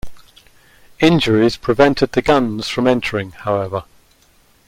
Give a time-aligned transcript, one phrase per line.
[0.99, 3.83] Injuries prevented the Gunns from entering, however.